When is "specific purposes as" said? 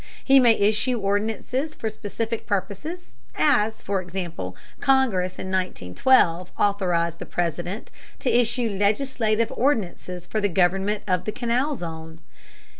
1.87-3.83